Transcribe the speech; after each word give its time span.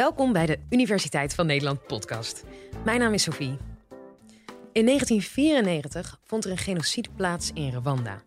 Welkom 0.00 0.32
bij 0.32 0.46
de 0.46 0.58
Universiteit 0.70 1.34
van 1.34 1.46
Nederland 1.46 1.86
podcast. 1.86 2.44
Mijn 2.84 3.00
naam 3.00 3.12
is 3.12 3.22
Sophie. 3.22 3.56
In 4.72 4.86
1994 4.86 6.20
vond 6.24 6.44
er 6.44 6.50
een 6.50 6.58
genocide 6.58 7.08
plaats 7.16 7.50
in 7.54 7.72
Rwanda. 7.72 8.22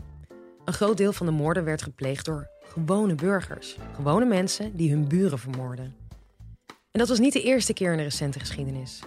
Een 0.66 0.74
groot 0.74 0.98
deel 0.98 1.14
van 1.14 1.26
de 1.26 1.32
moorden 1.32 1.64
werd 1.64 1.82
gepleegd 1.82 2.26
door 2.26 2.48
gewone 2.64 3.16
burgers. 3.16 3.78
Gewone 3.96 4.26
mensen 4.26 4.76
die 4.76 4.92
hun 4.92 5.08
buren 5.08 5.40
vermoorden. 5.40 5.96
En 6.68 7.00
dat 7.00 7.08
was 7.08 7.20
niet 7.20 7.34
de 7.34 7.44
eerste 7.44 7.74
keer 7.74 7.92
in 7.92 7.98
de 7.98 8.04
recente 8.04 8.40
geschiedenis. 8.40 9.00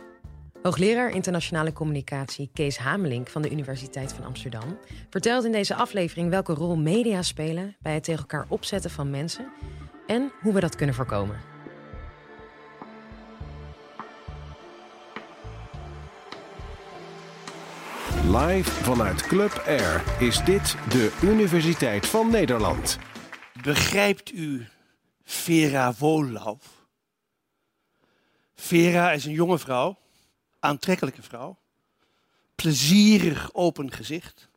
Hoogleraar 0.62 1.10
internationale 1.10 1.72
communicatie 1.72 2.50
Kees 2.52 2.78
Hamelink 2.78 3.28
van 3.28 3.42
de 3.42 3.50
Universiteit 3.50 4.12
van 4.12 4.24
Amsterdam 4.24 4.78
vertelt 5.10 5.44
in 5.44 5.52
deze 5.52 5.74
aflevering 5.74 6.30
welke 6.30 6.52
rol 6.52 6.76
media 6.76 7.22
spelen 7.22 7.76
bij 7.80 7.94
het 7.94 8.04
tegen 8.04 8.20
elkaar 8.20 8.46
opzetten 8.48 8.90
van 8.90 9.10
mensen 9.10 9.48
en 10.06 10.32
hoe 10.40 10.52
we 10.52 10.60
dat 10.60 10.76
kunnen 10.76 10.94
voorkomen. 10.94 11.55
Live 18.36 18.70
vanuit 18.70 19.22
Club 19.22 19.62
Air 19.66 20.22
is 20.22 20.44
dit 20.44 20.76
de 20.88 21.18
Universiteit 21.22 22.06
van 22.06 22.30
Nederland. 22.30 22.98
Begrijpt 23.62 24.32
u 24.32 24.66
Vera 25.24 25.92
Wolauf? 25.98 26.86
Vera 28.54 29.12
is 29.12 29.24
een 29.24 29.32
jonge 29.32 29.58
vrouw, 29.58 29.98
aantrekkelijke 30.58 31.22
vrouw, 31.22 31.58
plezierig 32.54 33.54
open 33.54 33.92
gezicht. 33.92 34.48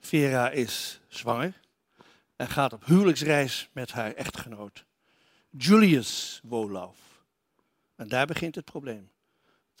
Vera 0.00 0.50
is 0.50 1.00
zwanger 1.08 1.60
en 2.36 2.48
gaat 2.48 2.72
op 2.72 2.84
huwelijksreis 2.84 3.68
met 3.72 3.92
haar 3.92 4.12
echtgenoot 4.12 4.84
Julius 5.50 6.40
Wolauf. 6.42 6.98
En 7.96 8.08
daar 8.08 8.26
begint 8.26 8.54
het 8.54 8.64
probleem. 8.64 9.11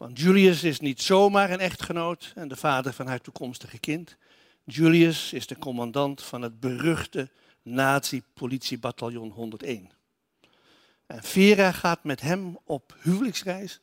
Want 0.02 0.20
Julius 0.20 0.64
is 0.64 0.80
niet 0.80 1.02
zomaar 1.02 1.50
een 1.50 1.60
echtgenoot 1.60 2.32
en 2.34 2.48
de 2.48 2.56
vader 2.56 2.92
van 2.92 3.06
haar 3.06 3.20
toekomstige 3.20 3.78
kind. 3.78 4.16
Julius 4.64 5.32
is 5.32 5.46
de 5.46 5.58
commandant 5.58 6.22
van 6.22 6.42
het 6.42 6.60
beruchte 6.60 7.30
nazi-politiebataljon 7.62 9.30
101. 9.30 9.90
En 11.06 11.22
Vera 11.22 11.72
gaat 11.72 12.04
met 12.04 12.20
hem 12.20 12.58
op 12.64 12.96
huwelijksreis 13.02 13.80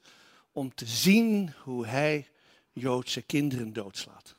om 0.51 0.75
te 0.75 0.85
zien 0.85 1.53
hoe 1.63 1.85
hij 1.85 2.27
Joodse 2.71 3.21
kinderen 3.21 3.73
doodslaat. 3.73 4.35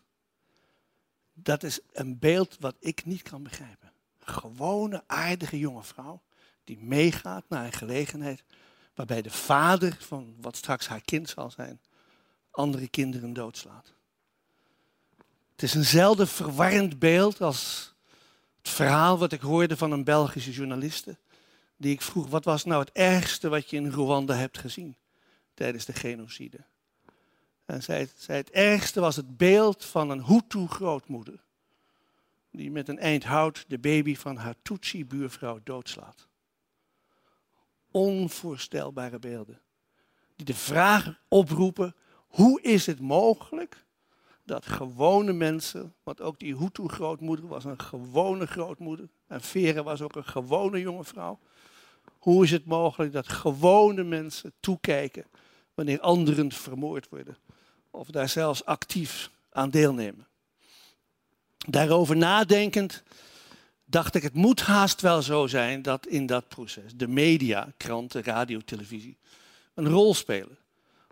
Dat 1.33 1.63
is 1.63 1.81
een 1.93 2.19
beeld 2.19 2.57
wat 2.59 2.77
ik 2.81 3.05
niet 3.05 3.23
kan 3.23 3.43
begrijpen. 3.43 3.93
Gewone, 4.19 5.03
aardige 5.07 5.59
jonge 5.59 5.83
vrouw 5.83 6.23
die 6.65 6.79
meegaat 6.79 7.45
naar 7.49 7.65
een 7.65 7.73
gelegenheid 7.73 8.45
waarbij 9.01 9.23
de 9.23 9.31
vader 9.31 9.97
van 9.99 10.35
wat 10.41 10.57
straks 10.57 10.89
haar 10.89 11.01
kind 11.05 11.29
zal 11.29 11.51
zijn, 11.51 11.81
andere 12.51 12.89
kinderen 12.89 13.33
doodslaat. 13.33 13.93
Het 15.53 15.63
is 15.63 15.75
eenzelfde 15.75 16.27
verwarrend 16.27 16.99
beeld 16.99 17.41
als 17.41 17.93
het 18.59 18.69
verhaal 18.69 19.19
wat 19.19 19.33
ik 19.33 19.41
hoorde 19.41 19.77
van 19.77 19.93
een 19.93 20.05
Belgische 20.05 20.51
journaliste, 20.51 21.17
die 21.77 21.93
ik 21.93 22.03
vroeg, 22.03 22.29
wat 22.29 22.45
was 22.45 22.65
nou 22.65 22.81
het 22.81 22.93
ergste 22.93 23.49
wat 23.49 23.71
je 23.71 23.77
in 23.77 23.91
Rwanda 23.91 24.35
hebt 24.35 24.59
gezien 24.59 24.97
tijdens 25.55 25.85
de 25.85 25.93
genocide? 25.93 26.59
En 27.65 27.83
zei, 27.83 28.09
zei 28.17 28.39
het 28.39 28.51
ergste 28.51 29.01
was 29.01 29.17
het 29.17 29.37
beeld 29.37 29.85
van 29.85 30.11
een 30.11 30.25
Hutu-grootmoeder, 30.25 31.43
die 32.51 32.71
met 32.71 32.89
een 32.89 32.99
eind 32.99 33.25
hout 33.25 33.65
de 33.69 33.79
baby 33.79 34.17
van 34.17 34.37
haar 34.37 34.57
Tutsi-buurvrouw 34.63 35.61
doodslaat 35.65 36.29
onvoorstelbare 37.91 39.19
beelden. 39.19 39.61
Die 40.37 40.47
de 40.47 40.55
vraag 40.55 41.21
oproepen, 41.29 41.95
hoe 42.27 42.61
is 42.63 42.87
het 42.87 43.01
mogelijk 43.01 43.85
dat 44.45 44.67
gewone 44.67 45.33
mensen, 45.33 45.95
want 46.03 46.21
ook 46.21 46.39
die 46.39 46.57
Hutu-grootmoeder 46.57 47.47
was 47.47 47.65
een 47.65 47.81
gewone 47.81 48.47
grootmoeder, 48.47 49.09
en 49.27 49.41
Vera 49.41 49.83
was 49.83 50.03
ook 50.03 50.17
een 50.17 50.25
gewone 50.25 50.81
jonge 50.81 51.05
vrouw, 51.05 51.39
hoe 52.19 52.45
is 52.45 52.51
het 52.51 52.65
mogelijk 52.65 53.13
dat 53.13 53.29
gewone 53.29 54.03
mensen 54.03 54.53
toekijken 54.61 55.25
wanneer 55.75 56.01
anderen 56.01 56.53
vermoord 56.53 57.09
worden? 57.09 57.37
Of 57.91 58.09
daar 58.09 58.29
zelfs 58.29 58.65
actief 58.65 59.31
aan 59.53 59.71
deelnemen. 59.71 60.27
Daarover 61.69 62.17
nadenkend 62.17 63.03
dacht 63.91 64.15
ik, 64.15 64.23
het 64.23 64.35
moet 64.35 64.61
haast 64.61 65.01
wel 65.01 65.23
zo 65.23 65.47
zijn 65.47 65.83
dat 65.83 66.07
in 66.07 66.27
dat 66.27 66.49
proces 66.49 66.93
de 66.95 67.09
media, 67.09 67.73
kranten, 67.77 68.23
radio, 68.23 68.59
televisie, 68.59 69.19
een 69.75 69.89
rol 69.89 70.15
spelen. 70.15 70.59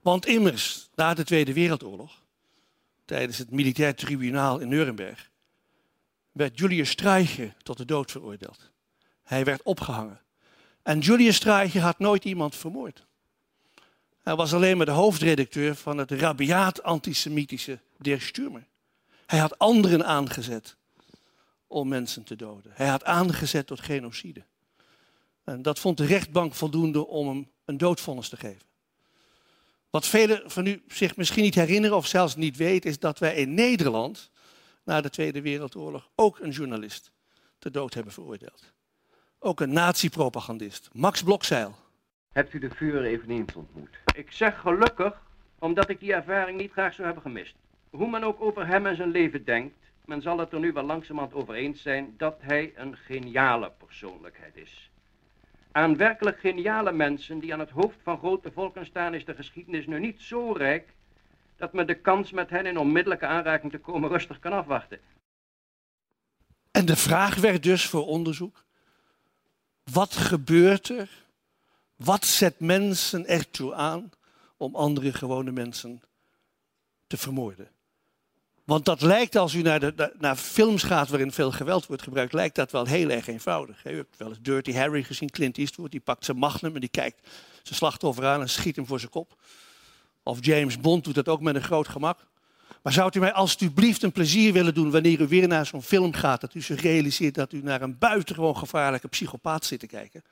Want 0.03 0.27
immers, 0.27 0.89
na 0.95 1.15
de 1.15 1.25
Tweede 1.25 1.53
Wereldoorlog, 1.53 2.23
tijdens 3.05 3.39
het 3.39 3.51
militair 3.51 3.95
tribunaal 3.95 4.59
in 4.59 4.69
Nuremberg, 4.69 5.31
werd 6.33 6.59
Julius 6.59 6.91
Streicher 6.91 7.55
tot 7.63 7.77
de 7.77 7.85
dood 7.85 8.11
veroordeeld. 8.11 8.71
Hij 9.25 9.45
werd 9.45 9.63
opgehangen. 9.63 10.21
En 10.83 10.99
Julius 10.99 11.37
Streicher 11.37 11.81
had 11.81 11.99
nooit 11.99 12.25
iemand 12.25 12.57
vermoord. 12.57 13.07
Hij 14.23 14.37
was 14.37 14.55
alleen 14.55 14.77
maar 14.77 14.87
de 14.87 14.93
hoofdredacteur 14.93 15.75
van 15.75 15.99
het 15.99 16.11
rabiaat 16.11 16.83
antisemitische 16.83 17.81
Der 17.99 18.21
Stürmer. 18.21 18.67
Hij 19.27 19.39
had 19.39 19.59
anderen 19.59 20.07
aangezet 20.07 20.77
om 21.69 21.89
mensen 21.89 22.25
te 22.25 22.37
doden. 22.37 22.73
Hij 22.75 22.87
had 22.89 23.05
aangezet 23.05 23.67
tot 23.67 23.81
genocide. 23.81 24.43
En 25.45 25.63
dat 25.63 25.79
vond 25.79 25.97
de 25.97 26.07
rechtbank 26.07 26.55
voldoende 26.55 27.07
om 27.07 27.29
hem 27.29 27.51
een 27.65 27.79
doodvonnis 27.79 28.29
te 28.29 28.37
geven. 28.37 28.67
Wat 29.91 30.07
velen 30.07 30.51
van 30.51 30.67
u 30.67 30.83
zich 30.89 31.17
misschien 31.17 31.43
niet 31.43 31.55
herinneren 31.55 31.97
of 31.97 32.07
zelfs 32.07 32.37
niet 32.37 32.57
weten, 32.57 32.91
is 32.91 32.99
dat 32.99 33.19
wij 33.19 33.35
in 33.35 33.55
Nederland 33.55 34.31
na 34.85 35.01
de 35.01 35.11
Tweede 35.11 35.43
Wereldoorlog 35.43 36.09
ook 36.15 36.39
een 36.39 36.51
journalist 36.51 37.13
te 37.59 37.71
dood 37.71 37.95
hebben 37.95 38.13
veroordeeld. 38.13 38.73
Ook 39.39 39.61
een 39.61 39.73
nazi-propagandist, 39.73 40.89
Max 40.93 41.23
Blokzeil. 41.23 41.75
Hebt 42.33 42.53
u 42.53 42.59
de 42.59 42.71
vuur 42.71 43.05
eveneens 43.05 43.55
ontmoet? 43.55 43.99
Ik 44.15 44.33
zeg 44.33 44.61
gelukkig, 44.61 45.23
omdat 45.59 45.89
ik 45.89 46.01
die 46.01 46.13
ervaring 46.13 46.59
niet 46.59 46.73
graag 46.73 46.95
zou 46.95 47.07
hebben 47.07 47.23
gemist. 47.23 47.55
Hoe 47.91 48.11
men 48.11 48.25
ook 48.25 48.41
over 48.41 48.67
hem 48.67 48.87
en 48.87 48.97
zijn 48.97 49.11
leven 49.11 49.45
denkt, 49.45 49.88
men 50.09 50.23
zal 50.23 50.39
het 50.39 50.53
er 50.53 50.59
nu 50.59 50.73
wel 50.73 50.83
langzamerhand 50.83 51.35
over 51.35 51.55
eens 51.55 51.83
zijn 51.83 52.15
dat 52.17 52.37
hij 52.41 52.73
een 52.77 52.97
geniale 52.97 53.73
persoonlijkheid 53.79 54.57
is. 54.57 54.91
Aan 55.73 55.97
werkelijk 55.97 56.41
geniale 56.41 56.93
mensen 56.93 57.39
die 57.39 57.53
aan 57.53 57.59
het 57.59 57.71
hoofd 57.71 57.99
van 58.03 58.19
grote 58.19 58.53
volken 58.53 58.87
staan 58.87 59.15
is 59.15 59.25
de 59.25 59.35
geschiedenis 59.35 59.87
nu 59.87 60.01
niet 60.01 60.21
zo 60.21 60.53
rijk 60.53 60.95
dat 61.57 61.73
men 61.73 61.87
de 61.87 61.95
kans 61.95 62.31
met 62.31 62.51
hen 62.51 62.67
in 62.67 62.79
onmiddellijke 62.79 63.27
aanraking 63.27 63.73
te 63.73 63.79
komen 63.79 64.09
rustig 64.09 64.39
kan 64.39 64.53
afwachten. 64.53 65.01
En 66.71 66.87
de 66.87 66.97
vraag 66.97 67.37
werd 67.37 67.63
dus 67.63 67.87
voor 67.87 68.07
onderzoek, 68.07 68.65
wat 69.93 70.17
gebeurt 70.17 70.89
er? 70.89 71.27
Wat 71.97 72.25
zet 72.25 72.61
mensen 72.61 73.27
ertoe 73.27 73.75
aan 73.75 74.11
om 74.57 74.75
andere 74.75 75.13
gewone 75.13 75.51
mensen 75.51 76.03
te 77.07 77.17
vermoorden? 77.17 77.69
Want 78.69 78.85
dat 78.85 79.01
lijkt, 79.01 79.37
als 79.37 79.55
u 79.55 79.63
naar, 79.63 79.81
de, 79.81 80.13
naar 80.19 80.37
films 80.37 80.83
gaat 80.83 81.09
waarin 81.09 81.33
veel 81.33 81.53
geweld 81.53 81.87
wordt 81.87 82.03
gebruikt, 82.03 82.33
lijkt 82.33 82.55
dat 82.55 82.71
wel 82.71 82.85
heel 82.85 83.11
erg 83.11 83.27
eenvoudig. 83.27 83.85
U 83.87 83.97
hebt 83.97 84.17
wel 84.17 84.29
eens 84.29 84.39
Dirty 84.41 84.73
Harry 84.73 85.03
gezien, 85.03 85.31
Clint 85.31 85.59
Eastwood, 85.59 85.91
die 85.91 86.01
pakt 86.01 86.25
zijn 86.25 86.37
magnum 86.37 86.75
en 86.75 86.81
die 86.81 86.89
kijkt 86.89 87.29
zijn 87.63 87.75
slachtoffer 87.75 88.27
aan 88.27 88.41
en 88.41 88.49
schiet 88.49 88.77
hem 88.77 88.87
voor 88.87 88.99
zijn 88.99 89.11
kop. 89.11 89.37
Of 90.23 90.45
James 90.45 90.81
Bond 90.81 91.05
doet 91.05 91.15
dat 91.15 91.29
ook 91.29 91.41
met 91.41 91.55
een 91.55 91.63
groot 91.63 91.89
gemak. 91.89 92.27
Maar 92.83 92.93
zou 92.93 93.11
u 93.15 93.19
mij 93.19 93.33
alstublieft 93.33 94.03
een 94.03 94.13
plezier 94.13 94.53
willen 94.53 94.75
doen 94.75 94.91
wanneer 94.91 95.21
u 95.21 95.29
weer 95.29 95.49
naar 95.49 95.67
zo'n 95.67 95.83
film 95.83 96.13
gaat, 96.13 96.41
dat 96.41 96.55
u 96.55 96.61
zich 96.61 96.81
realiseert 96.81 97.35
dat 97.35 97.53
u 97.53 97.63
naar 97.63 97.83
een 97.83 97.99
buitengewoon 97.99 98.57
gevaarlijke 98.57 99.09
psychopaat 99.09 99.65
zit 99.65 99.81
te 99.81 99.87
kijken? 99.87 100.25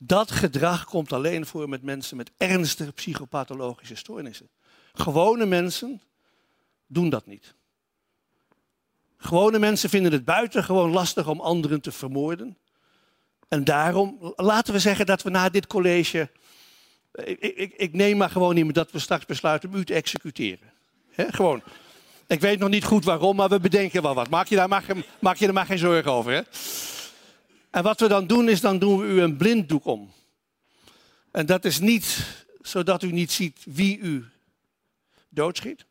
Dat 0.00 0.30
gedrag 0.30 0.84
komt 0.84 1.12
alleen 1.12 1.46
voor 1.46 1.68
met 1.68 1.82
mensen 1.82 2.16
met 2.16 2.30
ernstige 2.36 2.92
psychopathologische 2.92 3.94
stoornissen. 3.94 4.48
Gewone 4.92 5.46
mensen 5.46 6.00
doen 6.90 7.08
dat 7.08 7.26
niet. 7.26 7.54
Gewone 9.16 9.58
mensen 9.58 9.90
vinden 9.90 10.12
het 10.12 10.24
buitengewoon 10.24 10.90
lastig 10.90 11.28
om 11.28 11.40
anderen 11.40 11.80
te 11.80 11.92
vermoorden. 11.92 12.56
En 13.48 13.64
daarom, 13.64 14.32
laten 14.36 14.72
we 14.72 14.78
zeggen 14.78 15.06
dat 15.06 15.22
we 15.22 15.30
na 15.30 15.48
dit 15.48 15.66
college. 15.66 16.30
Ik, 17.12 17.38
ik, 17.38 17.72
ik 17.76 17.92
neem 17.92 18.16
maar 18.16 18.30
gewoon 18.30 18.54
niet 18.54 18.64
meer 18.64 18.72
dat 18.72 18.90
we 18.90 18.98
straks 18.98 19.26
besluiten 19.26 19.68
om 19.68 19.74
u 19.74 19.84
te 19.84 19.94
executeren. 19.94 20.72
gewoon. 21.16 21.62
Ik 22.26 22.40
weet 22.40 22.58
nog 22.58 22.68
niet 22.68 22.84
goed 22.84 23.04
waarom, 23.04 23.36
maar 23.36 23.48
we 23.48 23.60
bedenken 23.60 24.02
wel 24.02 24.14
wat. 24.14 24.30
Maak 24.30 24.46
je 24.46 24.56
daar 24.56 24.68
maar, 24.68 24.84
maak 25.18 25.36
je 25.36 25.46
er 25.46 25.52
maar 25.52 25.66
geen 25.66 25.78
zorgen 25.78 26.12
over. 26.12 26.46
En 27.70 27.82
wat 27.82 28.00
we 28.00 28.08
dan 28.08 28.26
doen, 28.26 28.48
is 28.48 28.60
dan 28.60 28.78
doen 28.78 28.98
we 28.98 29.06
u 29.06 29.20
een 29.20 29.36
blinddoek 29.36 29.84
om. 29.84 30.12
En 31.30 31.46
dat 31.46 31.64
is 31.64 31.78
niet 31.78 32.26
zodat 32.60 33.02
u 33.02 33.12
niet 33.12 33.32
ziet 33.32 33.64
wie 33.64 33.98
u 33.98 34.28
doodschiet. 35.28 35.84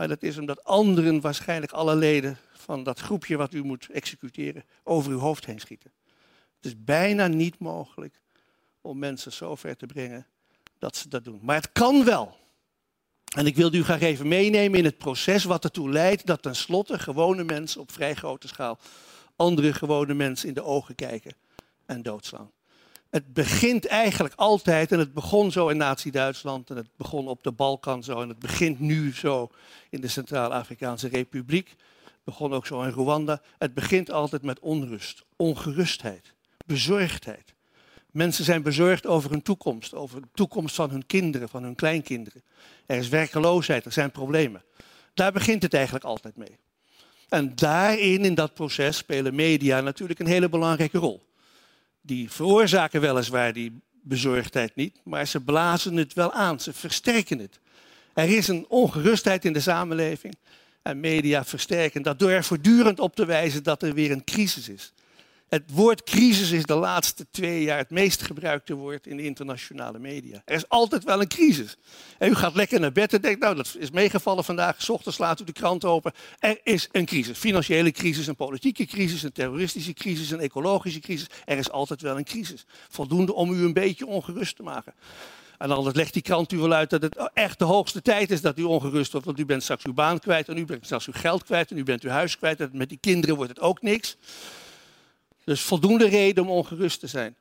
Maar 0.00 0.08
dat 0.08 0.22
is 0.22 0.38
omdat 0.38 0.64
anderen 0.64 1.20
waarschijnlijk 1.20 1.72
alle 1.72 1.96
leden 1.96 2.38
van 2.52 2.82
dat 2.82 3.00
groepje 3.00 3.36
wat 3.36 3.54
u 3.54 3.64
moet 3.64 3.88
executeren 3.92 4.64
over 4.82 5.10
uw 5.10 5.18
hoofd 5.18 5.46
heen 5.46 5.58
schieten. 5.60 5.92
Het 6.56 6.64
is 6.64 6.84
bijna 6.84 7.26
niet 7.26 7.58
mogelijk 7.58 8.20
om 8.80 8.98
mensen 8.98 9.32
zover 9.32 9.76
te 9.76 9.86
brengen 9.86 10.26
dat 10.78 10.96
ze 10.96 11.08
dat 11.08 11.24
doen. 11.24 11.40
Maar 11.42 11.56
het 11.56 11.72
kan 11.72 12.04
wel. 12.04 12.36
En 13.36 13.46
ik 13.46 13.56
wil 13.56 13.74
u 13.74 13.84
graag 13.84 14.00
even 14.00 14.28
meenemen 14.28 14.78
in 14.78 14.84
het 14.84 14.98
proces 14.98 15.44
wat 15.44 15.64
ertoe 15.64 15.90
leidt 15.90 16.26
dat 16.26 16.42
tenslotte 16.42 16.98
gewone 16.98 17.44
mensen 17.44 17.80
op 17.80 17.92
vrij 17.92 18.14
grote 18.14 18.48
schaal 18.48 18.78
andere 19.36 19.72
gewone 19.72 20.14
mensen 20.14 20.48
in 20.48 20.54
de 20.54 20.64
ogen 20.64 20.94
kijken 20.94 21.34
en 21.86 22.02
doodslaan. 22.02 22.50
Het 23.10 23.32
begint 23.32 23.86
eigenlijk 23.86 24.34
altijd, 24.34 24.92
en 24.92 24.98
het 24.98 25.14
begon 25.14 25.52
zo 25.52 25.68
in 25.68 25.76
Nazi-Duitsland, 25.76 26.70
en 26.70 26.76
het 26.76 26.88
begon 26.96 27.28
op 27.28 27.42
de 27.42 27.52
Balkan 27.52 28.02
zo, 28.02 28.20
en 28.20 28.28
het 28.28 28.38
begint 28.38 28.80
nu 28.80 29.14
zo 29.14 29.50
in 29.90 30.00
de 30.00 30.08
Centraal-Afrikaanse 30.08 31.08
Republiek, 31.08 31.68
het 32.04 32.24
begon 32.24 32.52
ook 32.52 32.66
zo 32.66 32.82
in 32.82 32.90
Rwanda. 32.90 33.42
Het 33.58 33.74
begint 33.74 34.10
altijd 34.10 34.42
met 34.42 34.60
onrust, 34.60 35.24
ongerustheid, 35.36 36.34
bezorgdheid. 36.66 37.54
Mensen 38.10 38.44
zijn 38.44 38.62
bezorgd 38.62 39.06
over 39.06 39.30
hun 39.30 39.42
toekomst, 39.42 39.94
over 39.94 40.20
de 40.20 40.28
toekomst 40.34 40.74
van 40.74 40.90
hun 40.90 41.06
kinderen, 41.06 41.48
van 41.48 41.62
hun 41.62 41.74
kleinkinderen. 41.74 42.42
Er 42.86 42.96
is 42.96 43.08
werkeloosheid, 43.08 43.84
er 43.84 43.92
zijn 43.92 44.10
problemen. 44.10 44.64
Daar 45.14 45.32
begint 45.32 45.62
het 45.62 45.74
eigenlijk 45.74 46.04
altijd 46.04 46.36
mee. 46.36 46.58
En 47.28 47.54
daarin, 47.54 48.24
in 48.24 48.34
dat 48.34 48.54
proces, 48.54 48.96
spelen 48.96 49.34
media 49.34 49.80
natuurlijk 49.80 50.20
een 50.20 50.26
hele 50.26 50.48
belangrijke 50.48 50.98
rol. 50.98 51.28
Die 52.00 52.30
veroorzaken 52.30 53.00
weliswaar 53.00 53.52
die 53.52 53.80
bezorgdheid 54.02 54.76
niet, 54.76 55.00
maar 55.04 55.26
ze 55.26 55.40
blazen 55.40 55.96
het 55.96 56.12
wel 56.12 56.32
aan, 56.32 56.60
ze 56.60 56.72
versterken 56.72 57.38
het. 57.38 57.60
Er 58.14 58.36
is 58.36 58.48
een 58.48 58.66
ongerustheid 58.68 59.44
in 59.44 59.52
de 59.52 59.60
samenleving 59.60 60.34
en 60.82 61.00
media 61.00 61.44
versterken 61.44 62.02
dat 62.02 62.18
door 62.18 62.30
er 62.30 62.44
voortdurend 62.44 63.00
op 63.00 63.16
te 63.16 63.24
wijzen 63.24 63.62
dat 63.62 63.82
er 63.82 63.94
weer 63.94 64.10
een 64.10 64.24
crisis 64.24 64.68
is. 64.68 64.92
Het 65.50 65.70
woord 65.72 66.02
crisis 66.02 66.50
is 66.50 66.64
de 66.64 66.74
laatste 66.74 67.26
twee 67.30 67.62
jaar 67.62 67.78
het 67.78 67.90
meest 67.90 68.22
gebruikte 68.22 68.74
woord 68.74 69.06
in 69.06 69.16
de 69.16 69.22
internationale 69.22 69.98
media. 69.98 70.42
Er 70.44 70.54
is 70.54 70.68
altijd 70.68 71.04
wel 71.04 71.20
een 71.20 71.28
crisis. 71.28 71.76
En 72.18 72.30
u 72.30 72.34
gaat 72.34 72.54
lekker 72.54 72.80
naar 72.80 72.92
bed 72.92 73.12
en 73.12 73.20
denkt, 73.20 73.40
nou 73.40 73.54
dat 73.54 73.76
is 73.78 73.90
meegevallen 73.90 74.44
vandaag. 74.44 74.82
S 74.82 74.88
ochtends 74.88 75.16
slaat 75.16 75.40
u 75.40 75.44
de 75.44 75.52
krant 75.52 75.84
open. 75.84 76.12
Er 76.38 76.60
is 76.62 76.88
een 76.92 77.04
crisis. 77.04 77.38
Financiële 77.38 77.90
crisis, 77.90 78.26
een 78.26 78.36
politieke 78.36 78.84
crisis, 78.84 79.22
een 79.22 79.32
terroristische 79.32 79.92
crisis, 79.92 80.30
een 80.30 80.40
ecologische 80.40 81.00
crisis. 81.00 81.26
Er 81.44 81.58
is 81.58 81.70
altijd 81.70 82.02
wel 82.02 82.16
een 82.16 82.24
crisis. 82.24 82.64
Voldoende 82.88 83.34
om 83.34 83.52
u 83.52 83.64
een 83.64 83.72
beetje 83.72 84.06
ongerust 84.06 84.56
te 84.56 84.62
maken. 84.62 84.94
En 85.58 85.70
anders 85.70 85.96
legt 85.96 86.12
die 86.12 86.22
krant 86.22 86.52
u 86.52 86.58
wel 86.58 86.72
uit 86.72 86.90
dat 86.90 87.02
het 87.02 87.30
echt 87.34 87.58
de 87.58 87.64
hoogste 87.64 88.02
tijd 88.02 88.30
is 88.30 88.40
dat 88.40 88.58
u 88.58 88.62
ongerust 88.62 89.12
wordt. 89.12 89.26
Want 89.26 89.38
u 89.38 89.44
bent 89.44 89.62
straks 89.62 89.84
uw 89.84 89.94
baan 89.94 90.18
kwijt 90.18 90.48
en 90.48 90.56
u 90.56 90.64
bent 90.64 90.84
straks 90.84 91.06
uw 91.06 91.12
geld 91.16 91.44
kwijt 91.44 91.70
en 91.70 91.78
u 91.78 91.82
bent 91.82 92.02
uw 92.02 92.10
huis 92.10 92.38
kwijt. 92.38 92.60
En 92.60 92.70
met 92.72 92.88
die 92.88 92.98
kinderen 93.00 93.36
wordt 93.36 93.50
het 93.50 93.60
ook 93.60 93.82
niks. 93.82 94.16
Dus 95.44 95.60
voldoende 95.60 96.08
reden 96.08 96.44
om 96.44 96.50
ongerust 96.50 97.00
te 97.00 97.06
zijn. 97.06 97.36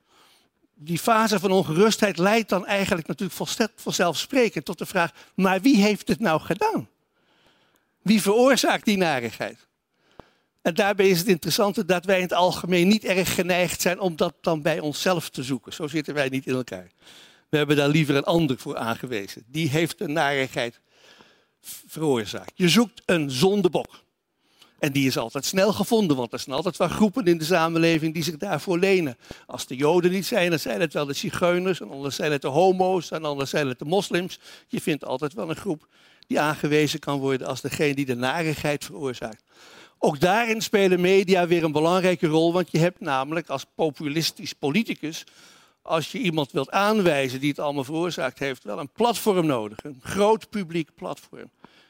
Die 0.75 0.99
fase 0.99 1.39
van 1.39 1.51
ongerustheid 1.51 2.17
leidt 2.17 2.49
dan 2.49 2.65
eigenlijk 2.65 3.07
natuurlijk 3.07 3.39
vanzelfsprekend 3.75 4.65
tot 4.65 4.77
de 4.77 4.85
vraag, 4.85 5.11
maar 5.35 5.61
wie 5.61 5.77
heeft 5.77 6.07
het 6.07 6.19
nou 6.19 6.41
gedaan? 6.41 6.89
Wie 8.01 8.21
veroorzaakt 8.21 8.85
die 8.85 8.97
narigheid? 8.97 9.67
En 10.61 10.73
daarbij 10.73 11.09
is 11.09 11.19
het 11.19 11.27
interessante 11.27 11.85
dat 11.85 12.05
wij 12.05 12.15
in 12.15 12.21
het 12.21 12.33
algemeen 12.33 12.87
niet 12.87 13.03
erg 13.03 13.35
geneigd 13.35 13.81
zijn 13.81 13.99
om 13.99 14.15
dat 14.15 14.33
dan 14.41 14.61
bij 14.61 14.79
onszelf 14.79 15.29
te 15.29 15.43
zoeken. 15.43 15.73
Zo 15.73 15.87
zitten 15.87 16.13
wij 16.13 16.29
niet 16.29 16.45
in 16.45 16.53
elkaar. 16.53 16.91
We 17.49 17.57
hebben 17.57 17.75
daar 17.75 17.89
liever 17.89 18.15
een 18.15 18.23
ander 18.23 18.57
voor 18.57 18.77
aangewezen. 18.77 19.43
Die 19.47 19.69
heeft 19.69 20.01
een 20.01 20.13
narigheid 20.13 20.79
veroorzaakt. 21.87 22.51
Je 22.55 22.69
zoekt 22.69 23.01
een 23.05 23.31
zondebok. 23.31 24.03
En 24.79 24.91
die 24.91 25.07
is 25.07 25.17
altijd 25.17 25.45
snel 25.45 25.73
gevonden, 25.73 26.17
want 26.17 26.33
er 26.33 26.39
zijn 26.39 26.55
altijd 26.55 26.77
wel 26.77 26.87
groepen 26.87 27.25
in 27.25 27.37
de 27.37 27.43
samenleving 27.43 28.13
die 28.13 28.23
zich 28.23 28.37
daarvoor 28.37 28.79
lenen. 28.79 29.17
Als 29.45 29.67
de 29.67 29.75
Joden 29.75 30.11
niet 30.11 30.25
zijn, 30.25 30.49
dan 30.49 30.59
zijn 30.59 30.81
het 30.81 30.93
wel 30.93 31.05
de 31.05 31.13
Zigeuners, 31.13 31.81
en 31.81 31.91
anders 31.91 32.15
zijn 32.15 32.31
het 32.31 32.41
de 32.41 32.47
homo's, 32.47 33.11
en 33.11 33.25
anders 33.25 33.49
zijn 33.49 33.67
het 33.67 33.79
de 33.79 33.85
moslims. 33.85 34.39
Je 34.67 34.81
vindt 34.81 35.05
altijd 35.05 35.33
wel 35.33 35.49
een 35.49 35.55
groep 35.55 35.87
die 36.27 36.39
aangewezen 36.39 36.99
kan 36.99 37.19
worden 37.19 37.47
als 37.47 37.61
degene 37.61 37.95
die 37.95 38.05
de 38.05 38.15
narigheid 38.15 38.85
veroorzaakt. 38.85 39.43
Ook 39.97 40.19
daarin 40.19 40.61
spelen 40.61 41.01
media 41.01 41.47
weer 41.47 41.63
een 41.63 41.71
belangrijke 41.71 42.27
rol, 42.27 42.53
want 42.53 42.71
je 42.71 42.77
hebt 42.77 42.99
namelijk 42.99 43.49
als 43.49 43.65
populistisch 43.75 44.53
politicus, 44.53 45.23
als 45.81 46.11
je 46.11 46.19
iemand 46.19 46.51
wilt 46.51 46.71
aanwijzen 46.71 47.39
die 47.39 47.49
het 47.49 47.59
allemaal 47.59 47.83
veroorzaakt 47.83 48.39
heeft, 48.39 48.63
wel 48.63 48.79
een 48.79 48.91
platform 48.91 49.45
nodig, 49.45 49.83
een 49.83 49.99
groot 50.03 50.49
publiek 50.49 50.89
platform. 50.95 51.49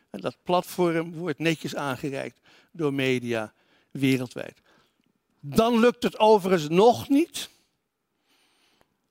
En 0.10 0.22
dat 0.22 0.44
platform 0.44 1.14
wordt 1.14 1.40
netjes 1.40 1.76
aangereikt 1.76 2.40
door 2.72 2.94
media 2.94 3.54
wereldwijd. 3.92 4.62
Dan 5.40 5.80
lukt 5.80 6.04
het 6.04 6.20
overigens 6.20 6.70
nog 6.70 7.10
niet 7.10 7.50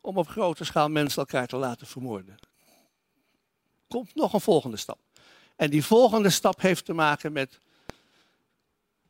om 0.00 0.16
op 0.16 0.28
grote 0.28 0.64
schaal 0.64 0.88
mensen 0.88 1.18
elkaar 1.18 1.46
te 1.46 1.56
laten 1.56 1.86
vermoorden. 1.86 2.36
Komt 3.88 4.14
nog 4.14 4.32
een 4.32 4.40
volgende 4.40 4.76
stap. 4.76 4.98
En 5.56 5.70
die 5.70 5.84
volgende 5.84 6.30
stap 6.30 6.60
heeft 6.60 6.84
te 6.84 6.92
maken 6.92 7.32
met 7.32 7.60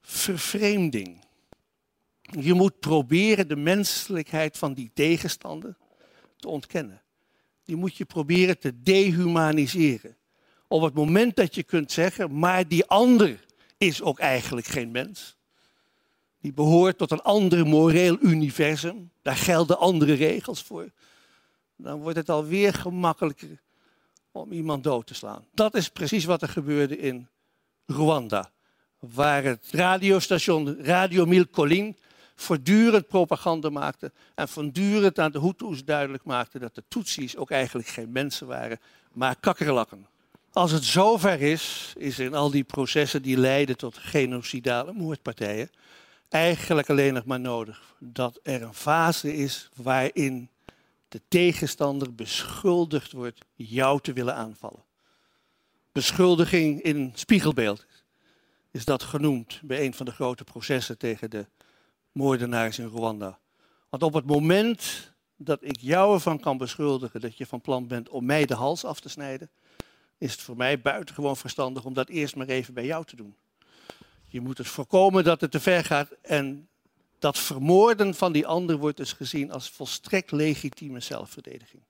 vervreemding. 0.01 1.25
Je 2.21 2.55
moet 2.55 2.81
proberen 2.81 3.49
de 3.49 3.57
menselijkheid 3.57 4.59
van 4.59 4.75
die 4.75 4.91
tegenstander 4.95 5.77
te 6.37 6.49
ontkennen. 6.49 7.03
Die 7.65 7.77
moet 7.77 7.97
je 7.97 8.05
proberen 8.05 8.59
te 8.59 8.83
dehumaniseren. 8.83 10.18
Op 10.69 10.83
het 10.83 10.95
moment 10.95 11.37
dat 11.37 11.55
je 11.55 11.63
kunt 11.63 11.93
zeggen, 11.93 12.39
maar 12.39 12.69
die 12.69 12.87
ander 12.87 13.45
is 13.79 14.03
ook 14.03 14.19
eigenlijk 14.19 14.67
geen 14.67 14.91
mens. 14.91 15.37
Die 16.41 16.53
behoort 16.53 16.99
tot 16.99 17.11
een 17.11 17.23
ander 17.23 17.67
moreel 17.67 18.17
universum. 18.21 19.11
Daar 19.23 19.37
gelden 19.37 19.79
andere 19.79 20.15
regels 20.15 20.63
voor. 20.63 20.91
Dan 21.77 22.01
wordt 22.01 22.17
het 22.17 22.31
alweer 22.31 22.75
gemakkelijker 22.75 23.61
om 24.33 24.53
iemand 24.53 24.85
dood 24.85 25.07
te 25.07 25.15
slaan. 25.15 25.45
Dat 25.55 25.75
is 25.75 25.89
precies 25.89 26.25
wat 26.25 26.43
er 26.43 26.49
gebeurde 26.49 26.99
in 26.99 27.29
Rwanda. 27.87 28.51
Waar 28.99 29.45
het 29.45 29.67
radiostation 29.71 30.77
Radio 30.83 31.27
Mille 31.27 31.51
Collines 31.51 31.97
voortdurend 32.35 33.07
propaganda 33.07 33.71
maakte 33.71 34.13
en 34.35 34.49
voortdurend 34.49 35.19
aan 35.19 35.33
de 35.33 35.41
Hutus 35.41 35.85
duidelijk 35.85 36.25
maakte 36.25 36.59
dat 36.59 36.75
de 36.75 36.85
Tutsis 36.89 37.37
ook 37.37 37.51
eigenlijk 37.51 37.89
geen 37.89 38.13
mensen 38.13 38.47
waren, 38.47 38.81
maar 39.13 39.37
kakkerlakken. 39.41 40.07
Als 40.53 40.71
het 40.71 40.85
zover 40.85 41.41
is, 41.41 41.93
is 41.97 42.19
in 42.19 42.35
al 42.35 42.51
die 42.51 42.65
processen 42.65 43.23
die 43.23 43.37
leiden 43.37 43.77
tot 43.77 43.99
genocidale 43.99 44.93
moordpartijen 44.93 45.71
eigenlijk 46.29 46.91
alleen 46.91 47.15
nog 47.15 47.25
maar 47.25 47.41
nodig 47.41 47.95
dat 47.99 48.41
er 48.43 48.63
een 48.63 48.75
fase 48.75 49.35
is 49.35 49.69
waarin 49.75 50.49
de 51.09 51.21
tegenstander 51.29 52.15
beschuldigd 52.15 53.13
wordt 53.13 53.45
jou 53.55 54.01
te 54.01 54.13
willen 54.13 54.35
aanvallen. 54.35 54.85
Beschuldiging 55.93 56.83
in 56.83 57.13
spiegelbeeld 57.15 57.87
is 58.71 58.85
dat 58.85 59.03
genoemd 59.03 59.61
bij 59.63 59.85
een 59.85 59.95
van 59.95 60.07
de 60.07 60.13
grote 60.13 60.45
processen 60.45 60.99
tegen 60.99 61.31
de 61.31 61.47
moordenaars 62.13 62.79
in 62.79 62.87
Rwanda. 62.87 63.39
Want 63.89 64.03
op 64.03 64.15
het 64.15 64.27
moment 64.27 65.13
dat 65.37 65.59
ik 65.61 65.81
jou 65.81 66.15
ervan 66.15 66.41
kan 66.41 66.59
beschuldigen 66.59 67.21
dat 67.21 67.37
je 67.37 67.47
van 67.47 67.61
plan 67.61 67.87
bent 67.87 68.09
om 68.09 68.25
mij 68.25 68.47
de 68.47 68.55
hals 68.55 68.85
af 68.85 69.01
te 69.01 69.09
snijden, 69.09 69.51
is 70.19 70.33
het 70.33 70.41
voor 70.41 70.57
mij 70.57 70.81
buitengewoon 70.81 71.37
verstandig 71.37 71.85
om 71.85 71.95
dat 71.95 72.09
eerst 72.09 72.37
maar 72.37 72.47
even 72.47 72.75
bij 72.75 72.85
jou 72.85 73.05
te 73.05 73.17
doen. 73.17 73.37
Je 74.29 74.41
moet 74.41 74.57
dus 74.57 74.69
voorkomen 74.69 75.25
dat 75.25 75.41
het 75.41 75.51
te 75.51 75.61
ver 75.61 75.85
gaat 75.85 76.09
en 76.23 76.69
dat 77.19 77.39
vermoorden 77.39 78.15
van 78.15 78.33
die 78.33 78.47
ander 78.47 78.77
wordt 78.77 78.97
dus 78.97 79.13
gezien 79.13 79.53
als 79.53 79.71
volstrekt 79.71 80.31
legitieme 80.31 81.01
zelfverdediging. 81.01 81.83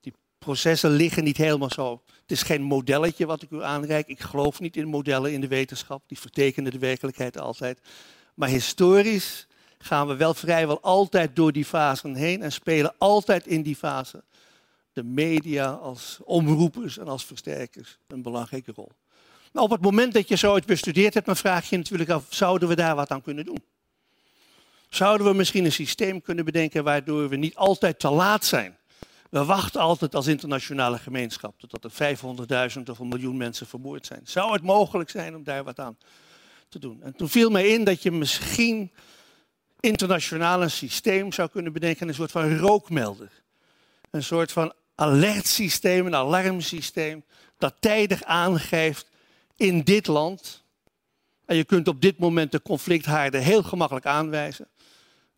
Die 0.00 0.12
processen 0.38 0.90
liggen 0.90 1.24
niet 1.24 1.36
helemaal 1.36 1.70
zo. 1.70 2.02
Het 2.06 2.30
is 2.30 2.42
geen 2.42 2.62
modelletje 2.62 3.26
wat 3.26 3.42
ik 3.42 3.50
u 3.50 3.62
aanreik. 3.62 4.06
Ik 4.06 4.20
geloof 4.20 4.60
niet 4.60 4.76
in 4.76 4.86
modellen 4.86 5.32
in 5.32 5.40
de 5.40 5.48
wetenschap. 5.48 6.02
Die 6.06 6.18
vertekenen 6.18 6.72
de 6.72 6.78
werkelijkheid 6.78 7.38
altijd. 7.38 7.80
Maar 8.34 8.48
historisch 8.48 9.46
gaan 9.78 10.06
we 10.06 10.16
wel 10.16 10.34
vrijwel 10.34 10.80
altijd 10.80 11.36
door 11.36 11.52
die 11.52 11.64
fasen 11.64 12.14
heen 12.14 12.42
en 12.42 12.52
spelen 12.52 12.94
altijd 12.98 13.46
in 13.46 13.62
die 13.62 13.76
fase 13.76 14.22
de 14.98 15.04
media 15.04 15.70
als 15.70 16.18
omroepers 16.24 16.98
en 16.98 17.08
als 17.08 17.24
versterkers 17.24 17.98
een 18.06 18.22
belangrijke 18.22 18.72
rol. 18.74 18.90
Maar 19.52 19.62
op 19.62 19.70
het 19.70 19.80
moment 19.80 20.12
dat 20.12 20.28
je 20.28 20.36
zoiets 20.36 20.66
bestudeerd 20.66 21.14
hebt, 21.14 21.26
dan 21.26 21.36
vraag 21.36 21.70
je 21.70 21.76
natuurlijk 21.76 22.10
af, 22.10 22.24
zouden 22.28 22.68
we 22.68 22.74
daar 22.74 22.94
wat 22.94 23.10
aan 23.10 23.22
kunnen 23.22 23.44
doen? 23.44 23.64
Zouden 24.88 25.26
we 25.26 25.34
misschien 25.34 25.64
een 25.64 25.72
systeem 25.72 26.22
kunnen 26.22 26.44
bedenken 26.44 26.84
waardoor 26.84 27.28
we 27.28 27.36
niet 27.36 27.56
altijd 27.56 27.98
te 27.98 28.10
laat 28.10 28.44
zijn? 28.44 28.76
We 29.30 29.44
wachten 29.44 29.80
altijd 29.80 30.14
als 30.14 30.26
internationale 30.26 30.98
gemeenschap 30.98 31.58
totdat 31.58 31.84
er 31.84 32.16
500.000 32.76 32.82
of 32.90 32.98
een 32.98 33.08
miljoen 33.08 33.36
mensen 33.36 33.66
vermoord 33.66 34.06
zijn. 34.06 34.20
Zou 34.24 34.52
het 34.52 34.62
mogelijk 34.62 35.10
zijn 35.10 35.36
om 35.36 35.44
daar 35.44 35.64
wat 35.64 35.78
aan 35.78 35.98
te 36.68 36.78
doen? 36.78 37.02
En 37.02 37.16
toen 37.16 37.28
viel 37.28 37.50
mij 37.50 37.68
in 37.68 37.84
dat 37.84 38.02
je 38.02 38.10
misschien 38.10 38.92
internationaal 39.80 40.62
een 40.62 40.70
systeem 40.70 41.32
zou 41.32 41.48
kunnen 41.48 41.72
bedenken, 41.72 42.08
een 42.08 42.14
soort 42.14 42.30
van 42.30 42.56
rookmelder. 42.56 43.30
Een 44.10 44.22
soort 44.22 44.52
van 44.52 44.72
alertsysteem, 44.98 46.06
een 46.06 46.14
alarmsysteem, 46.14 47.24
dat 47.58 47.74
tijdig 47.80 48.22
aangeeft 48.24 49.06
in 49.56 49.82
dit 49.82 50.06
land. 50.06 50.64
En 51.44 51.56
je 51.56 51.64
kunt 51.64 51.88
op 51.88 52.00
dit 52.00 52.18
moment 52.18 52.52
de 52.52 52.62
conflicthaarden 52.62 53.42
heel 53.42 53.62
gemakkelijk 53.62 54.06
aanwijzen. 54.06 54.68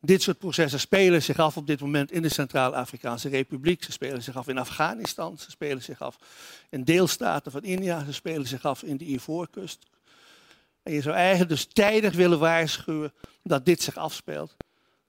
Dit 0.00 0.22
soort 0.22 0.38
processen 0.38 0.80
spelen 0.80 1.22
zich 1.22 1.38
af 1.38 1.56
op 1.56 1.66
dit 1.66 1.80
moment 1.80 2.12
in 2.12 2.22
de 2.22 2.28
Centraal-Afrikaanse 2.28 3.28
Republiek. 3.28 3.84
Ze 3.84 3.92
spelen 3.92 4.22
zich 4.22 4.36
af 4.36 4.48
in 4.48 4.58
Afghanistan. 4.58 5.38
Ze 5.38 5.50
spelen 5.50 5.82
zich 5.82 6.00
af 6.00 6.18
in 6.70 6.84
deelstaten 6.84 7.52
van 7.52 7.62
India. 7.62 8.04
Ze 8.04 8.12
spelen 8.12 8.46
zich 8.46 8.64
af 8.64 8.82
in 8.82 8.96
de 8.96 9.04
Ivoorkust. 9.04 9.86
En 10.82 10.92
je 10.92 11.00
zou 11.00 11.14
eigenlijk 11.14 11.50
dus 11.50 11.64
tijdig 11.64 12.14
willen 12.14 12.38
waarschuwen 12.38 13.12
dat 13.42 13.64
dit 13.64 13.82
zich 13.82 13.96
afspeelt. 13.96 14.56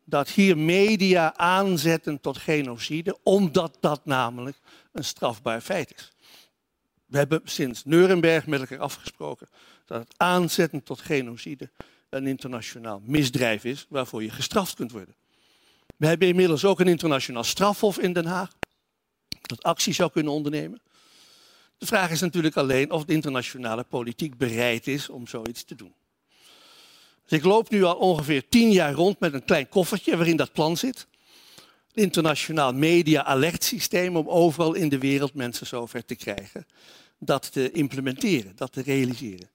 Dat 0.03 0.29
hier 0.29 0.57
media 0.57 1.35
aanzetten 1.35 2.21
tot 2.21 2.37
genocide, 2.37 3.17
omdat 3.23 3.77
dat 3.79 4.05
namelijk 4.05 4.57
een 4.91 5.03
strafbaar 5.03 5.61
feit 5.61 5.93
is. 5.95 6.11
We 7.05 7.17
hebben 7.17 7.41
sinds 7.43 7.85
Nuremberg 7.85 8.47
met 8.47 8.59
elkaar 8.59 8.79
afgesproken 8.79 9.47
dat 9.85 10.01
het 10.01 10.13
aanzetten 10.17 10.83
tot 10.83 11.01
genocide 11.01 11.69
een 12.09 12.27
internationaal 12.27 13.01
misdrijf 13.05 13.63
is 13.63 13.85
waarvoor 13.89 14.23
je 14.23 14.29
gestraft 14.29 14.75
kunt 14.75 14.91
worden. 14.91 15.15
We 15.97 16.07
hebben 16.07 16.27
inmiddels 16.27 16.65
ook 16.65 16.79
een 16.79 16.87
internationaal 16.87 17.43
strafhof 17.43 17.99
in 17.99 18.13
Den 18.13 18.25
Haag 18.25 18.57
dat 19.41 19.63
actie 19.63 19.93
zou 19.93 20.11
kunnen 20.11 20.33
ondernemen. 20.33 20.81
De 21.77 21.85
vraag 21.85 22.11
is 22.11 22.19
natuurlijk 22.19 22.57
alleen 22.57 22.91
of 22.91 23.05
de 23.05 23.13
internationale 23.13 23.83
politiek 23.83 24.37
bereid 24.37 24.87
is 24.87 25.09
om 25.09 25.27
zoiets 25.27 25.63
te 25.63 25.75
doen. 25.75 25.93
Dus 27.31 27.39
ik 27.39 27.45
loop 27.45 27.69
nu 27.69 27.83
al 27.83 27.95
ongeveer 27.95 28.49
tien 28.49 28.71
jaar 28.71 28.93
rond 28.93 29.19
met 29.19 29.33
een 29.33 29.45
klein 29.45 29.69
koffertje 29.69 30.17
waarin 30.17 30.35
dat 30.35 30.53
plan 30.53 30.77
zit. 30.77 31.07
Internationaal 31.93 32.73
media-alertsysteem 32.73 34.15
om 34.15 34.29
overal 34.29 34.73
in 34.73 34.89
de 34.89 34.97
wereld 34.97 35.33
mensen 35.33 35.67
zover 35.67 36.05
te 36.05 36.15
krijgen 36.15 36.65
dat 37.19 37.51
te 37.51 37.71
implementeren, 37.71 38.55
dat 38.55 38.71
te 38.71 38.81
realiseren. 38.81 39.49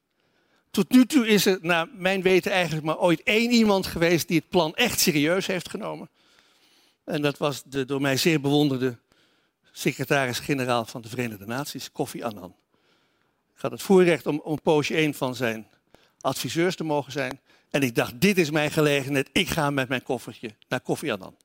Tot 0.70 0.90
nu 0.90 1.06
toe 1.06 1.28
is 1.28 1.46
er, 1.46 1.58
naar 1.60 1.88
mijn 1.92 2.22
weten, 2.22 2.52
eigenlijk 2.52 2.86
maar 2.86 2.98
ooit 2.98 3.22
één 3.22 3.50
iemand 3.50 3.86
geweest 3.86 4.28
die 4.28 4.38
het 4.38 4.48
plan 4.48 4.74
echt 4.74 5.00
serieus 5.00 5.46
heeft 5.46 5.68
genomen. 5.68 6.10
En 7.04 7.22
dat 7.22 7.38
was 7.38 7.62
de 7.62 7.84
door 7.84 8.00
mij 8.00 8.16
zeer 8.16 8.40
bewonderde 8.40 8.98
secretaris-generaal 9.72 10.84
van 10.84 11.00
de 11.00 11.08
Verenigde 11.08 11.46
Naties, 11.46 11.92
Kofi 11.92 12.22
Annan. 12.22 12.56
Ik 13.54 13.60
had 13.60 13.70
het 13.70 13.82
voorrecht 13.82 14.26
om, 14.26 14.40
om 14.44 14.60
poosje 14.60 15.02
een 15.02 15.14
van 15.14 15.34
zijn 15.34 15.66
adviseurs 16.20 16.76
te 16.76 16.84
mogen 16.84 17.12
zijn. 17.12 17.40
En 17.76 17.82
ik 17.82 17.94
dacht, 17.94 18.20
dit 18.20 18.38
is 18.38 18.50
mijn 18.50 18.70
gelegenheid, 18.70 19.28
ik 19.32 19.48
ga 19.48 19.70
met 19.70 19.88
mijn 19.88 20.02
koffertje 20.02 20.50
naar 20.68 20.80
Kofi 20.80 21.10
Annan. 21.10 21.36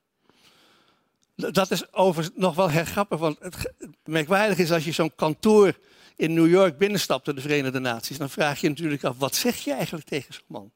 Dat 1.36 1.70
is 1.70 1.92
overigens 1.92 2.36
nog 2.36 2.54
wel 2.54 2.70
heel 2.70 2.84
grappig, 2.84 3.18
want 3.18 3.38
het 3.40 3.72
merkwaardig 4.04 4.58
is 4.58 4.72
als 4.72 4.84
je 4.84 4.92
zo'n 4.92 5.14
kantoor 5.14 5.78
in 6.16 6.34
New 6.34 6.48
York 6.48 6.78
binnenstapt 6.78 7.28
in 7.28 7.34
de 7.34 7.40
Verenigde 7.40 7.78
Naties, 7.78 8.18
dan 8.18 8.30
vraag 8.30 8.60
je 8.60 8.68
natuurlijk 8.68 9.04
af, 9.04 9.18
wat 9.18 9.34
zeg 9.34 9.56
je 9.56 9.72
eigenlijk 9.72 10.06
tegen 10.06 10.34
zo'n 10.34 10.42
man? 10.46 10.72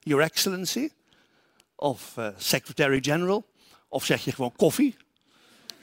Your 0.00 0.24
Excellency? 0.24 0.88
Of 1.76 2.14
uh, 2.18 2.28
Secretary-General? 2.36 3.46
Of 3.88 4.04
zeg 4.04 4.24
je 4.24 4.32
gewoon 4.32 4.56
koffie? 4.56 4.96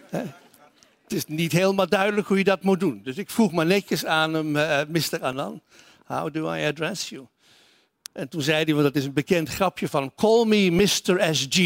Het 0.09 1.13
is 1.13 1.25
niet 1.25 1.51
helemaal 1.51 1.89
duidelijk 1.89 2.27
hoe 2.27 2.37
je 2.37 2.43
dat 2.43 2.63
moet 2.63 2.79
doen. 2.79 3.01
Dus 3.03 3.17
ik 3.17 3.29
vroeg 3.29 3.51
maar 3.51 3.65
netjes 3.65 4.05
aan 4.05 4.33
hem, 4.33 4.55
uh, 4.55 4.81
Mr. 4.87 5.23
Anand, 5.23 5.61
how 6.05 6.33
do 6.33 6.53
I 6.53 6.65
address 6.65 7.09
you? 7.09 7.27
En 8.17 8.29
toen 8.29 8.41
zei 8.41 8.63
hij, 8.63 8.73
want 8.73 8.85
dat 8.85 8.95
is 8.95 9.05
een 9.05 9.13
bekend 9.13 9.49
grapje 9.49 9.87
van 9.87 10.15
call 10.15 10.45
me 10.45 10.71
Mr. 10.71 11.35
SG. 11.35 11.57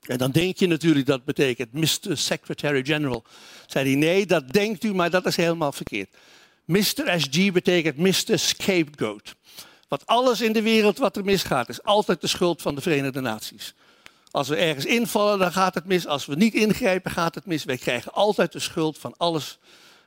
En 0.00 0.18
dan 0.18 0.30
denk 0.30 0.56
je 0.56 0.66
natuurlijk 0.66 1.06
dat 1.06 1.24
betekent 1.24 1.72
Mr. 1.72 2.16
Secretary-General. 2.16 3.24
Zei 3.66 3.88
hij, 3.88 3.96
nee, 3.98 4.26
dat 4.26 4.52
denkt 4.52 4.84
u, 4.84 4.94
maar 4.94 5.10
dat 5.10 5.26
is 5.26 5.36
helemaal 5.36 5.72
verkeerd. 5.72 6.16
Mr. 6.64 7.20
SG 7.20 7.52
betekent 7.52 7.96
Mr. 7.96 8.38
Scapegoat. 8.38 9.34
Want 9.88 10.06
alles 10.06 10.40
in 10.40 10.52
de 10.52 10.62
wereld 10.62 10.98
wat 10.98 11.16
er 11.16 11.24
misgaat, 11.24 11.68
is 11.68 11.82
altijd 11.82 12.20
de 12.20 12.26
schuld 12.26 12.62
van 12.62 12.74
de 12.74 12.80
Verenigde 12.80 13.20
Naties. 13.20 13.74
Als 14.30 14.48
we 14.48 14.56
ergens 14.56 14.84
invallen, 14.84 15.38
dan 15.38 15.52
gaat 15.52 15.74
het 15.74 15.84
mis. 15.84 16.06
Als 16.06 16.26
we 16.26 16.34
niet 16.34 16.54
ingrijpen, 16.54 17.10
gaat 17.10 17.34
het 17.34 17.46
mis. 17.46 17.64
Wij 17.64 17.78
krijgen 17.78 18.12
altijd 18.12 18.52
de 18.52 18.60
schuld 18.60 18.98
van 18.98 19.14
alles 19.16 19.58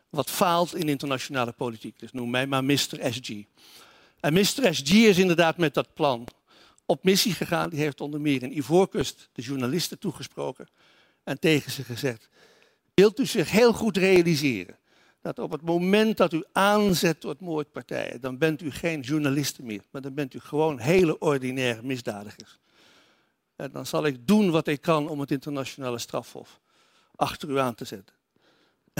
wat 0.09 0.29
faalt 0.29 0.75
in 0.75 0.89
internationale 0.89 1.51
politiek. 1.51 1.99
Dus 1.99 2.11
noem 2.11 2.29
mij 2.29 2.47
maar 2.47 2.63
Mr. 2.63 2.97
SG. 3.11 3.29
En 4.19 4.33
Mr. 4.33 4.73
SG 4.75 4.91
is 4.91 5.17
inderdaad 5.17 5.57
met 5.57 5.73
dat 5.73 5.93
plan 5.93 6.27
op 6.85 7.03
missie 7.03 7.33
gegaan. 7.33 7.69
Die 7.69 7.79
heeft 7.79 8.01
onder 8.01 8.21
meer 8.21 8.43
in 8.43 8.57
Ivoorkust 8.57 9.29
de 9.33 9.41
journalisten 9.41 9.99
toegesproken 9.99 10.67
en 11.23 11.39
tegen 11.39 11.71
ze 11.71 11.83
gezegd: 11.83 12.29
Wilt 12.93 13.19
u 13.19 13.25
zich 13.25 13.51
heel 13.51 13.73
goed 13.73 13.97
realiseren 13.97 14.77
dat 15.21 15.39
op 15.39 15.51
het 15.51 15.61
moment 15.61 16.17
dat 16.17 16.33
u 16.33 16.43
aanzet 16.51 17.19
tot 17.19 17.39
moordpartijen, 17.39 18.21
dan 18.21 18.37
bent 18.37 18.61
u 18.61 18.71
geen 18.71 19.01
journalisten 19.01 19.65
meer, 19.65 19.81
maar 19.91 20.01
dan 20.01 20.13
bent 20.13 20.33
u 20.33 20.39
gewoon 20.39 20.79
hele 20.79 21.19
ordinaire 21.19 21.83
misdadigers. 21.83 22.59
En 23.55 23.71
dan 23.71 23.85
zal 23.85 24.05
ik 24.05 24.27
doen 24.27 24.51
wat 24.51 24.67
ik 24.67 24.81
kan 24.81 25.09
om 25.09 25.19
het 25.19 25.31
internationale 25.31 25.97
strafhof 25.97 26.59
achter 27.15 27.49
u 27.49 27.59
aan 27.59 27.75
te 27.75 27.85
zetten. 27.85 28.15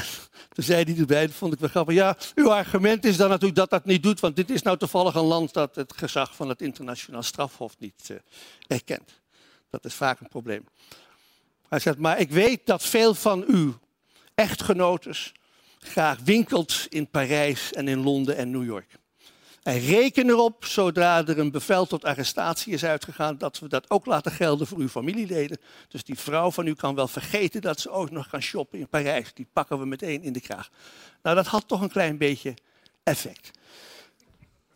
Toen 0.53 0.63
zei 0.63 0.83
hij 0.83 0.97
erbij, 0.97 1.25
dat 1.25 1.35
vond 1.35 1.53
ik 1.53 1.59
wel 1.59 1.69
grappig. 1.69 1.95
Ja, 1.95 2.17
uw 2.35 2.51
argument 2.51 3.05
is 3.05 3.17
dan 3.17 3.29
natuurlijk 3.29 3.55
dat 3.55 3.69
dat 3.69 3.85
niet 3.85 4.03
doet, 4.03 4.19
want 4.19 4.35
dit 4.35 4.49
is 4.49 4.61
nou 4.61 4.77
toevallig 4.77 5.15
een 5.15 5.25
land 5.25 5.53
dat 5.53 5.75
het 5.75 5.93
gezag 5.97 6.35
van 6.35 6.49
het 6.49 6.61
internationaal 6.61 7.23
strafhof 7.23 7.75
niet 7.79 8.09
uh, 8.11 8.17
erkent. 8.67 9.21
Dat 9.69 9.85
is 9.85 9.93
vaak 9.93 10.19
een 10.19 10.27
probleem. 10.27 10.65
Hij 11.69 11.79
zegt, 11.79 11.97
maar 11.97 12.19
ik 12.19 12.31
weet 12.31 12.65
dat 12.65 12.83
veel 12.83 13.13
van 13.13 13.43
u 13.47 13.73
echtgenotes 14.35 15.31
graag 15.79 16.19
winkelt 16.23 16.85
in 16.89 17.09
Parijs 17.09 17.73
en 17.73 17.87
in 17.87 18.03
Londen 18.03 18.35
en 18.35 18.51
New 18.51 18.63
York. 18.63 18.97
En 19.63 19.79
reken 19.79 20.29
erop, 20.29 20.65
zodra 20.65 21.27
er 21.27 21.39
een 21.39 21.51
bevel 21.51 21.85
tot 21.85 22.03
arrestatie 22.03 22.73
is 22.73 22.85
uitgegaan, 22.85 23.37
dat 23.37 23.59
we 23.59 23.67
dat 23.67 23.89
ook 23.89 24.05
laten 24.05 24.31
gelden 24.31 24.67
voor 24.67 24.77
uw 24.77 24.87
familieleden. 24.87 25.57
Dus 25.87 26.03
die 26.03 26.19
vrouw 26.19 26.51
van 26.51 26.67
u 26.67 26.73
kan 26.73 26.95
wel 26.95 27.07
vergeten 27.07 27.61
dat 27.61 27.79
ze 27.79 27.89
ook 27.89 28.11
nog 28.11 28.27
kan 28.27 28.41
shoppen 28.41 28.79
in 28.79 28.87
Parijs. 28.87 29.33
Die 29.33 29.47
pakken 29.53 29.79
we 29.79 29.85
meteen 29.85 30.23
in 30.23 30.33
de 30.33 30.41
kraag. 30.41 30.69
Nou, 31.21 31.35
dat 31.35 31.47
had 31.47 31.67
toch 31.67 31.81
een 31.81 31.89
klein 31.89 32.17
beetje 32.17 32.53
effect. 33.03 33.51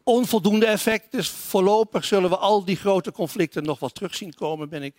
Onvoldoende 0.03 0.65
effect, 0.65 1.11
dus 1.11 1.29
voorlopig 1.29 2.05
zullen 2.05 2.29
we 2.29 2.37
al 2.37 2.65
die 2.65 2.75
grote 2.75 3.11
conflicten 3.11 3.63
nog 3.63 3.79
wel 3.79 3.89
terug 3.89 4.15
zien 4.15 4.33
komen, 4.33 4.69
ben 4.69 4.83
ik, 4.83 4.95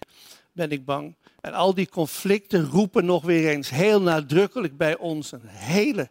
ben 0.52 0.70
ik 0.70 0.84
bang. 0.84 1.16
En 1.40 1.52
al 1.52 1.74
die 1.74 1.88
conflicten 1.88 2.70
roepen 2.70 3.04
nog 3.04 3.22
weer 3.22 3.48
eens 3.48 3.70
heel 3.70 4.00
nadrukkelijk 4.00 4.76
bij 4.76 4.96
ons 4.96 5.32
een 5.32 5.46
hele 5.46 6.10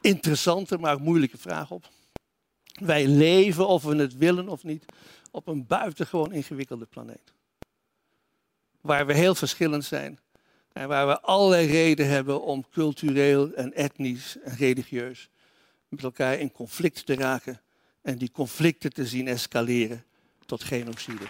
interessante, 0.00 0.78
maar 0.78 1.00
moeilijke 1.00 1.38
vraag 1.38 1.70
op. 1.70 1.88
Wij 2.86 3.06
leven, 3.06 3.68
of 3.68 3.82
we 3.82 3.96
het 3.96 4.16
willen 4.16 4.48
of 4.48 4.64
niet, 4.64 4.84
op 5.30 5.46
een 5.46 5.66
buitengewoon 5.66 6.32
ingewikkelde 6.32 6.84
planeet. 6.84 7.32
Waar 8.80 9.06
we 9.06 9.14
heel 9.14 9.34
verschillend 9.34 9.84
zijn. 9.84 10.18
En 10.72 10.88
waar 10.88 11.06
we 11.06 11.20
allerlei 11.20 11.66
reden 11.66 12.08
hebben 12.08 12.42
om 12.42 12.64
cultureel 12.70 13.52
en 13.52 13.74
etnisch 13.74 14.36
en 14.44 14.56
religieus 14.56 15.30
met 15.88 16.02
elkaar 16.02 16.38
in 16.38 16.52
conflict 16.52 17.06
te 17.06 17.14
raken. 17.14 17.60
En 18.02 18.18
die 18.18 18.30
conflicten 18.30 18.92
te 18.92 19.06
zien 19.06 19.28
escaleren 19.28 20.04
tot 20.46 20.64
genocide. 20.64 21.24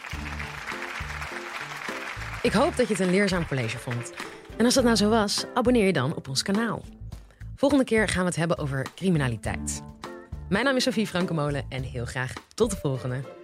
Ik 2.43 2.53
hoop 2.53 2.77
dat 2.77 2.89
je 2.89 2.95
het 2.95 3.03
een 3.03 3.11
leerzaam 3.11 3.47
college 3.47 3.79
vond. 3.79 4.13
En 4.57 4.65
als 4.65 4.75
dat 4.75 4.85
nou 4.85 4.97
zo 4.97 5.09
was, 5.09 5.45
abonneer 5.55 5.87
je 5.87 5.93
dan 5.93 6.15
op 6.15 6.29
ons 6.29 6.43
kanaal. 6.43 6.83
Volgende 7.57 7.85
keer 7.85 8.09
gaan 8.09 8.23
we 8.23 8.29
het 8.29 8.37
hebben 8.37 8.59
over 8.59 8.87
criminaliteit. 8.95 9.83
Mijn 10.53 10.65
naam 10.65 10.77
is 10.77 10.83
Sofie 10.83 11.07
Frankemolen 11.07 11.65
en 11.69 11.83
heel 11.83 12.05
graag 12.05 12.33
tot 12.55 12.71
de 12.71 12.77
volgende. 12.77 13.42